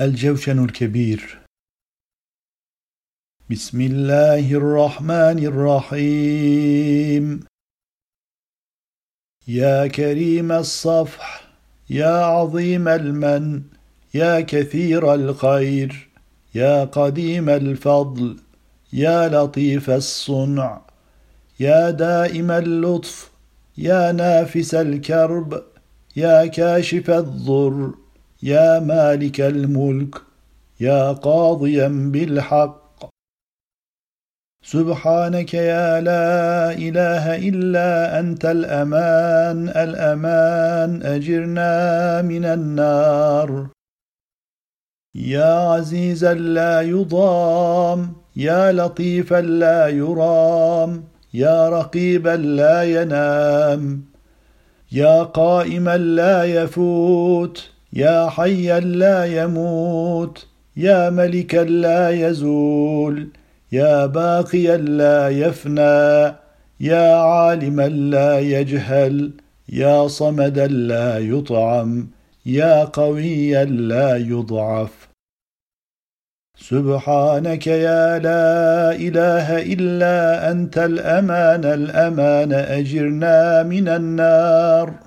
[0.00, 1.38] الجوشن الكبير.
[3.50, 7.40] بسم الله الرحمن الرحيم.
[9.48, 11.48] يا كريم الصفح
[11.90, 13.62] يا عظيم المن
[14.14, 16.08] يا كثير الخير
[16.54, 18.36] يا قديم الفضل
[18.92, 20.82] يا لطيف الصنع
[21.60, 23.30] يا دائم اللطف
[23.78, 25.62] يا نافس الكرب
[26.16, 28.05] يا كاشف الضر.
[28.42, 30.14] يا مالك الملك
[30.80, 32.86] يا قاضيا بالحق.
[34.62, 43.68] سبحانك يا لا إله إلا أنت الأمان الأمان أجرنا من النار.
[45.14, 54.04] يا عزيزا لا يضام يا لطيفا لا يرام يا رقيبا لا ينام
[54.92, 57.75] يا قائما لا يفوت.
[57.92, 60.46] يا حيا لا يموت
[60.76, 63.28] يا ملكا لا يزول
[63.72, 66.34] يا باقيا لا يفنى
[66.80, 69.32] يا عالما لا يجهل
[69.68, 72.08] يا صمدا لا يطعم
[72.46, 75.08] يا قويا لا يضعف.
[76.58, 85.05] سبحانك يا لا إله إلا أنت الأمان الأمان أجرنا من النار.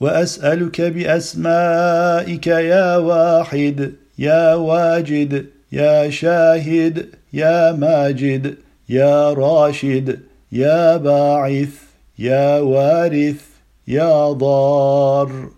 [0.00, 8.54] وأسألك بأسمائك يا واحد يا واجد يا شاهد يا ماجد
[8.88, 10.20] يا راشد
[10.52, 11.74] يا باعث
[12.18, 13.40] يا وارث
[13.88, 15.48] يا ضار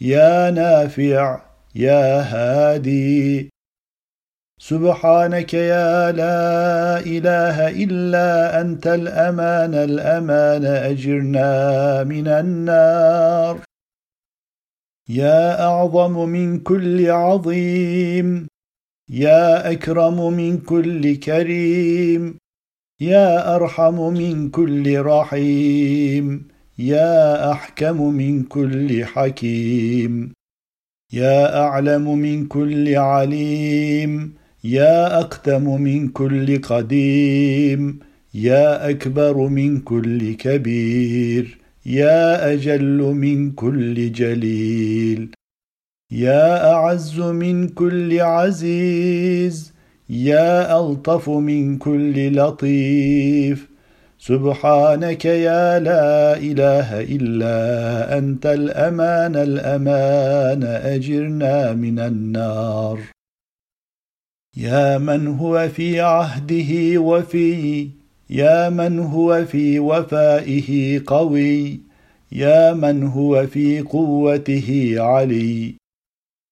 [0.00, 1.40] يا نافع
[1.74, 3.50] يا هادي.
[4.58, 13.69] سبحانك يا لا إله إلا أنت الأمان الأمان أجرنا من النار.
[15.10, 18.46] يا أعظم من كل عظيم
[19.08, 22.38] يا أكرم من كل كريم
[23.00, 26.48] يا أرحم من كل رحيم
[26.78, 30.32] يا أحكم من كل حكيم
[31.12, 34.34] يا أعلم من كل عليم
[34.64, 37.98] يا أقدم من كل قديم
[38.34, 41.59] يا أكبر من كل كبير.
[41.86, 45.30] يا أجل من كل جليل
[46.12, 49.72] يا أعز من كل عزيز
[50.10, 53.70] يا ألطف من كل لطيف.
[54.18, 62.98] سبحانك يا لا إله إلا أنت الأمان الأمان أجرنا من النار.
[64.56, 67.99] يا من هو في عهده وفي
[68.30, 71.80] يا من هو في وفائه قوي
[72.32, 75.74] يا من هو في قوته علي.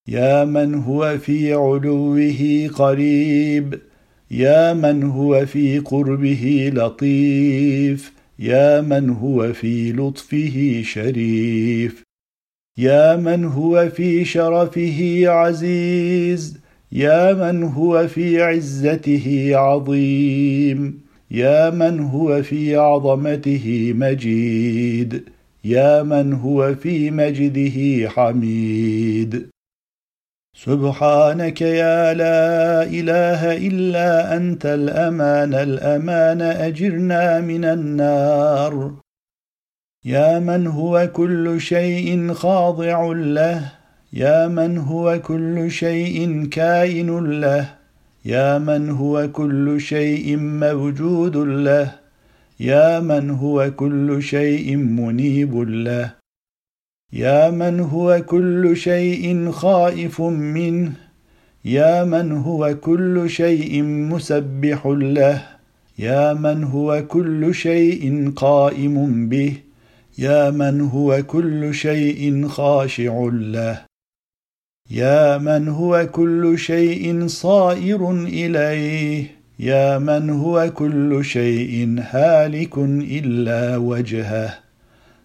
[0.09, 3.81] يا من هو في علوه قريب
[4.31, 12.03] يا من هو في قربه لطيف يا من هو في لطفه شريف.
[12.79, 16.59] يا من هو في شرفه عزيز
[16.93, 21.08] يا من هو في عزته عظيم.
[21.31, 25.29] يا من هو في عظمته مجيد
[25.65, 29.49] يا من هو في مجده حميد.
[30.57, 38.95] سبحانك يا لا إله إلا أنت الأمان الأمان أجرنا من النار.
[40.05, 43.73] يا من هو كل شيء خاضع له
[44.13, 47.78] يا من هو كل شيء كائن له.
[48.29, 51.95] يا من هو كل شيء موجود له.
[52.61, 56.15] يا من هو كل شيء منيب له.
[57.13, 60.93] يا من هو كل شيء خائف منه.
[61.65, 65.43] يا من هو كل شيء مسبح له.
[65.99, 69.57] يا من هو كل شيء قائم به.
[70.19, 73.88] يا من هو كل شيء خاشع له.
[74.91, 79.25] يا من هو كل شيء صائر إليه؟
[79.59, 84.55] يا من هو كل شيء هالك إلا وجهه؟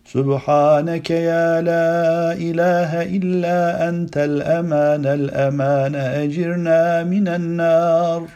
[0.05, 8.27] سبحانك يا لا إله إلا أنت الأمان الأمان أجرنا من النار.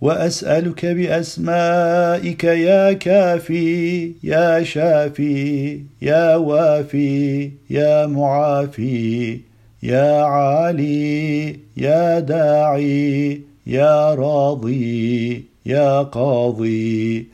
[0.00, 9.47] وأسألك بأسمائك يا كافي يا شافي يا وافي يا معافي.
[9.82, 17.26] يا عالي يا داعي يا راضي يا قاضي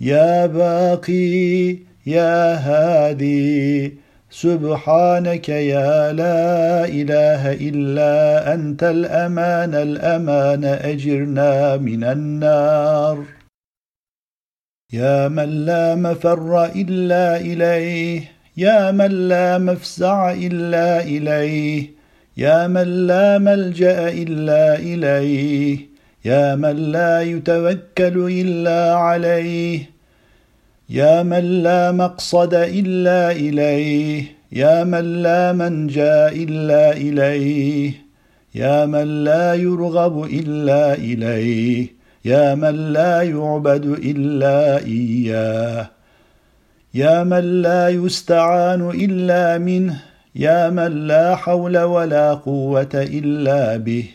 [0.00, 1.76] يا باقي
[2.06, 3.94] يا هادي.
[4.30, 13.24] سبحانك يا لا إله إلا أنت الأمان الأمان أجرنا من النار.
[14.92, 21.90] يا من لا مفر إلا إليه يا من لا مفزع إلا إليه.
[22.36, 25.78] يا من لا ملجأ إلا إليه.
[26.24, 29.90] يا من لا يتوكل إلا عليه.
[30.90, 34.24] يا من لا مقصد إلا إليه.
[34.52, 37.92] يا من لا منجأ إلا إليه.
[38.54, 41.86] يا من لا يرغب إلا إليه.
[42.24, 46.01] يا من لا يعبد إلا إياه.
[46.94, 50.02] يا من لا يستعان إلا منه
[50.34, 54.08] يا من لا حول ولا قوة إلا به.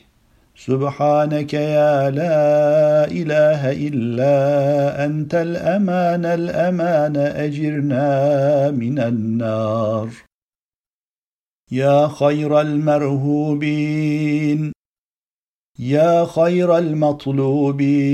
[0.55, 10.09] سبحانك يا لا إله إلا أنت الأمان الأمان أجرنا من النار.
[11.71, 14.71] يا خير المرهوبين
[15.79, 18.11] يا خير المطلوبين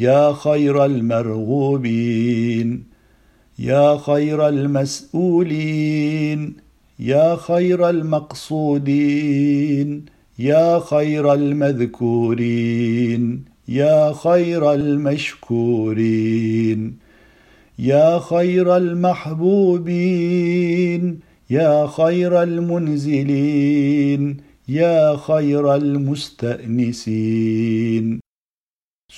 [0.00, 2.89] يا خير المرغوبين.
[3.60, 6.54] يا خير المسؤولين
[6.98, 10.04] يا خير المقصودين
[10.38, 16.30] يا خير المذكورين يا خير المشكورين
[17.78, 19.90] يا خير المحبوبين
[21.50, 24.36] يا خير المنزلين
[24.68, 26.60] يا خير المستأنسين.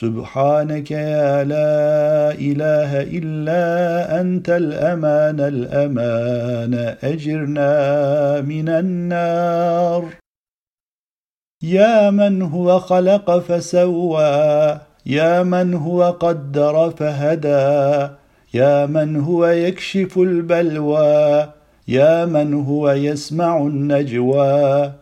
[0.02, 3.64] سبحانك يا لا إله إلا
[4.20, 6.74] أنت الأمان الأمان.
[7.02, 7.70] أجرنا
[8.40, 10.02] من النار.
[11.62, 18.08] يا من هو خلق فسوى يا من هو قدر فهدى
[18.54, 21.48] يا من هو يكشف البلوى
[21.88, 24.92] يا من هو يسمع النجوى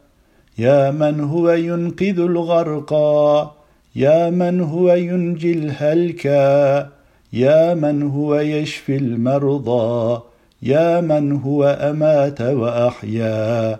[0.58, 3.59] يا من هو ينقذ الغرقى.
[3.96, 6.86] يا من هو ينجي الهلكى
[7.32, 10.22] يا من هو يشفي المرضى
[10.62, 13.78] يا من هو أمات وأحيا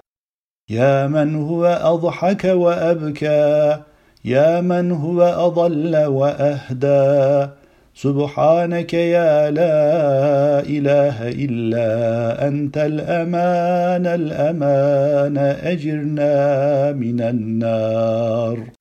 [0.70, 3.82] يا من هو أضحك وأبكى
[4.24, 7.50] يا من هو أضل وأهدى.
[7.94, 18.79] سبحانك يا لا إله إلا أنت الأمان الأمان أجرنا من النار.